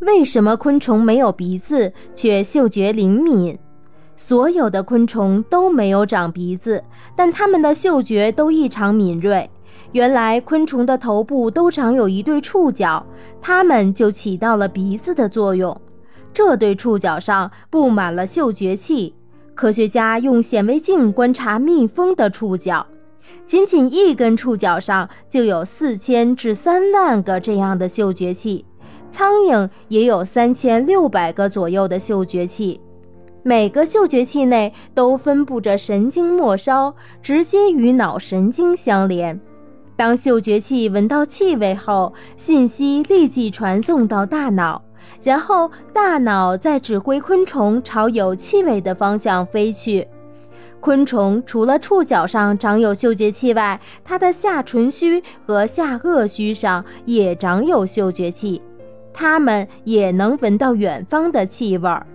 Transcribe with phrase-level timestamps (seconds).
[0.00, 3.58] 为什么昆虫没有鼻子却嗅觉灵敏？
[4.16, 6.82] 所有的昆虫都没有长鼻子，
[7.14, 9.50] 但它们的嗅觉都异常敏锐。
[9.92, 13.04] 原来，昆虫的头部都长有一对触角，
[13.40, 15.78] 它们就起到了鼻子的作用。
[16.32, 19.14] 这对触角上布满了嗅觉器。
[19.54, 22.86] 科学家用显微镜观察蜜蜂的触角，
[23.46, 28.66] 仅仅一根触角上就有四千至三万个这样的嗅觉器。
[29.10, 32.80] 苍蝇也有三千六百个左右的嗅觉器。
[33.42, 39.40] 每个嗅觉器内都分布着神经末梢，直接与脑神经相连。
[39.94, 44.82] 当嗅觉器闻到气味后，信息立即传送到大脑，
[45.22, 50.06] 然后大脑再指挥昆虫朝有气味的方向飞去。
[50.80, 58.60] 昆虫除了触角上长有嗅觉器外，它的下唇须和下颚须上也长有嗅觉器，
[59.16, 62.06] 它们也能闻到远方的气味儿。